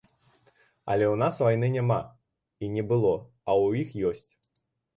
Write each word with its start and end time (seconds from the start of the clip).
Але 0.93 1.05
ў 1.13 1.15
нас 1.23 1.37
вайны 1.45 1.69
няма 1.75 1.99
і 2.65 2.73
не 2.79 2.83
было, 2.95 3.13
а 3.51 3.61
ў 3.65 3.87
іх 3.87 3.97
ёсць. 4.13 4.31